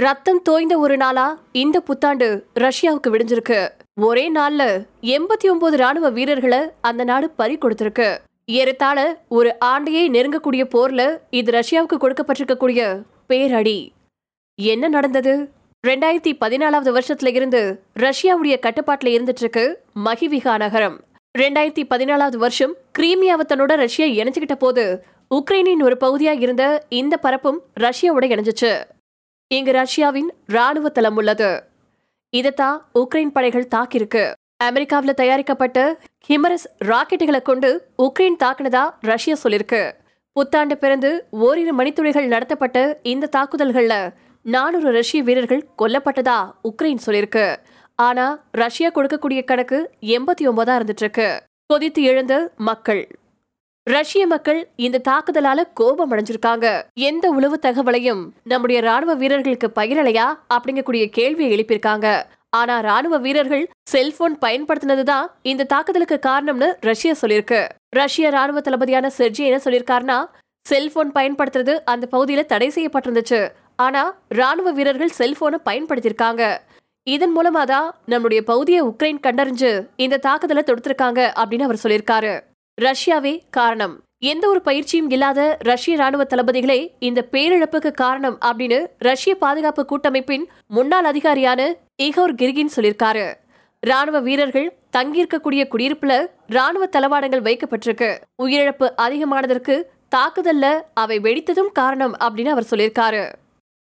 ரத்தம் 0.00 0.42
தோய்ந்த 0.42 0.78
ஒரு 0.78 0.96
நாளா 0.96 1.24
இந்த 1.52 1.80
புத்தாண்டு 1.80 2.26
ரஷ்யாவுக்கு 2.54 3.08
விடிஞ்சிருக்கு. 3.12 3.68
ஒரே 4.00 4.32
நாள்ல 4.32 4.62
எண்பத்தி 5.02 5.46
ஒன்பது 5.50 5.76
ராணுவ 5.76 6.08
வீரர்களை 6.10 6.58
அந்த 6.80 7.04
நாடு 7.04 7.30
பறி 7.30 7.56
கொடுத்திருக்கு. 7.56 8.18
ஏறத்தாழ 8.44 8.98
ஒரு 9.28 9.56
ஆண்டையே 9.64 10.02
நெருங்கக்கூடிய 10.10 10.64
போர்ல 10.74 11.18
இது 11.30 11.52
ரஷ்யாவுக்கு 11.52 11.96
கொடுக்கப்பட்டிருக்கக்கூடிய 12.00 12.82
பேரடி. 13.28 13.88
என்ன 14.54 14.88
நடந்தது? 14.88 15.50
ரெண்டாயிரத்தி 15.86 16.32
பதினாலாவது 16.44 16.92
வருஷத்துல 16.98 17.34
இருந்து 17.34 17.62
ரஷ்யாவுடைய 17.96 18.56
கட்டுப்பாட்டுல 18.66 19.12
இருந்துட்டு 19.14 19.42
இருக்கு 19.44 19.82
மகிவிகா 20.04 20.56
நகரம். 20.56 21.00
ரெண்டாயிரத்தி 21.38 21.84
பதினாலாவது 21.94 22.36
வருஷம் 22.36 22.76
கிரீமியாவை 22.98 23.46
தன்னோட 23.48 23.76
ரஷ்யா 23.84 24.06
இணைச்சுக்கிட்ட 24.06 24.54
போது 24.54 25.04
உக்ரைனின் 25.34 25.82
ஒரு 25.82 25.98
பகுதியா 26.00 26.40
இருந்த 26.40 26.86
இந்த 26.88 27.16
பரப்பும் 27.16 27.60
ரஷ்யாவோட 27.80 28.30
இணைஞ்சிச்சு. 28.34 28.72
இங்கு 29.54 29.72
ரஷ்யாவின் 29.72 30.32
ராணுவ 30.46 30.88
தளம் 30.88 31.16
உள்ளது. 31.16 31.62
இதைத்தான் 32.30 32.90
உக்ரைன் 32.94 33.28
படைகள் 33.28 33.68
தாக்கியிருக்கு. 33.74 34.32
அமெரிக்காவில் 34.56 35.14
தயாரிக்கப்பட்ட 35.14 35.98
ஹிமரஸ் 36.28 36.66
ராக்கெட்டுகளை 36.84 37.42
கொண்டு 37.42 37.86
உக்ரைன் 38.02 38.36
தாக்குனதா 38.44 38.90
ரஷ்யா 39.00 39.36
சொல்லியிருக்கு. 39.44 39.92
புத்தாண்டு 40.32 40.78
பிறந்து 40.78 41.26
ஓரிரு 41.30 41.74
மணித்துளிகள் 41.76 42.26
நடத்தப்பட்ட 42.26 42.98
இந்த 43.02 43.28
தாக்குதல்கள்ல 43.36 44.14
நானூறு 44.42 44.92
ரஷ்ய 44.92 45.22
வீரர்கள் 45.22 45.68
கொல்லப்பட்டதா 45.78 46.52
உக்ரைன் 46.64 46.98
சொல்லியிருக்கு. 47.06 47.56
ஆனா 47.94 48.44
ரஷ்யா 48.52 48.90
கொடுக்கக்கூடிய 48.90 49.44
கணக்கு 49.44 49.90
எண்பத்தி 50.00 50.40
ஒன்பதா 50.40 50.74
இருந்துட்டு 50.78 51.02
இருக்கு. 51.04 51.42
கொதித்து 51.66 52.02
எழுந்த 52.02 52.52
மக்கள். 52.56 53.18
ரஷ்ய 53.88 54.26
மக்கள் 54.26 54.68
இந்த 54.76 55.00
தாக்குதலால 55.08 55.62
கோபம் 55.74 56.12
அடைஞ்சிருக்காங்க. 56.12 56.82
எந்த 56.94 57.30
உளவு 57.30 57.58
தகவலையும் 57.62 58.22
நம்முடைய 58.44 58.80
ராணுவ 58.80 59.14
வீரர்களுக்கு 59.14 59.70
பகிரலையா? 59.74 60.26
அப்படிங்கக்கூடிய 60.54 61.06
கேள்வியை 61.06 61.50
எழுப்பியிருக்காங்க. 61.54 62.22
ஆனா 62.50 62.80
ராணுவ 62.80 63.16
வீரர்கள் 63.16 63.68
செல்போன் 63.88 64.38
பயன்படுத்தினதுதான் 64.38 65.26
இந்த 65.42 65.64
தாக்குதலுக்கு 65.64 66.18
காரணம்னு 66.26 66.68
ரஷ்யா 66.80 67.12
சொல்லியிருக்கு. 67.22 67.68
ரஷ்ய 67.88 68.30
ராணுவ 68.30 68.60
தளபதியான 68.60 69.06
செர்ஜி 69.06 69.44
என்ன 69.44 69.60
சொல்லியிருக்காருன்னா 69.64 70.18
செல்போன் 70.68 71.12
பயன்படுத்துறது 71.12 71.78
அந்த 71.84 72.08
பகுதியில 72.12 72.46
தடை 72.46 72.68
செய்யப்பட்டிருந்துச்சு. 72.74 73.48
ஆனா 73.76 74.16
ராணுவ 74.28 74.70
வீரர்கள் 74.70 75.16
செல்போனை 75.18 75.58
பயன்படுத்தியிருக்காங்க. 75.64 76.58
இதன் 77.02 77.34
மூலமா 77.38 77.64
தான் 77.64 77.94
நம்முடைய 78.06 78.42
பகுதியை 78.42 78.82
உக்ரைன் 78.82 79.22
கண்டறிஞ்சு 79.22 79.86
இந்த 79.96 80.16
தாக்குதலை 80.16 80.62
தொடுத்திருக்காங்க 80.66 81.20
அப்படின்னு 81.40 81.62
அவர் 81.62 81.82
சொல்லியிருக்காரு. 81.82 82.40
ரஷ்யாவே 82.80 83.40
காரணம். 83.50 84.02
எந்த 84.18 84.48
ஒரு 84.48 84.62
பயிற்சியும் 84.62 85.10
இல்லாத 85.10 85.56
ரஷ்ய 85.60 85.96
ராணுவ 85.96 86.24
தளபதிகளே 86.24 86.88
இந்த 86.98 87.24
பேரிழப்புக்கு 87.32 87.90
காரணம் 87.90 88.38
அப்படின்னு 88.46 88.86
ரஷ்ய 88.98 89.34
பாதுகாப்பு 89.34 89.84
கூட்டமைப்பின் 89.84 90.44
முன்னாள் 90.66 91.04
அதிகாரியான 91.04 91.74
இகோர் 92.02 92.34
கிர்கின் 92.34 92.74
சொல்லியிருக்காரு. 92.76 93.34
ராணுவ 93.80 94.20
வீரர்கள் 94.20 94.76
தங்கியிருக்கக்கூடிய 94.96 95.64
குடியிருப்புல 95.72 96.26
ராணுவ 96.46 96.86
தளவாடங்கள் 96.86 97.46
வைக்கப்பட்டிருக்கு. 97.48 98.18
உயிரிழப்பு 98.42 98.90
அதிகமானதற்கு 99.02 99.82
தாக்குதல்ல 100.16 100.80
அவை 100.94 101.18
வெடித்ததும் 101.18 101.72
காரணம் 101.72 102.14
அப்படின்னு 102.14 102.48
அவர் 102.48 102.70
சொல்லியிருக்காரு. 102.70 103.28